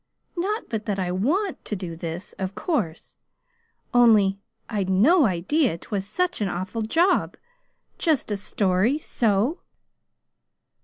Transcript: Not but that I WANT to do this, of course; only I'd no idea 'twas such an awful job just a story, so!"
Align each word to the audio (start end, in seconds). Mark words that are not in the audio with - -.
Not 0.35 0.67
but 0.67 0.87
that 0.87 0.97
I 0.97 1.11
WANT 1.11 1.63
to 1.65 1.75
do 1.75 1.95
this, 1.95 2.33
of 2.39 2.55
course; 2.55 3.15
only 3.93 4.39
I'd 4.67 4.89
no 4.89 5.27
idea 5.27 5.77
'twas 5.77 6.07
such 6.07 6.41
an 6.41 6.47
awful 6.49 6.81
job 6.81 7.37
just 7.99 8.31
a 8.31 8.37
story, 8.37 8.97
so!" 8.97 9.59